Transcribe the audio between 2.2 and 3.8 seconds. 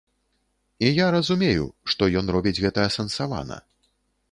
ён робіць гэта асэнсавана.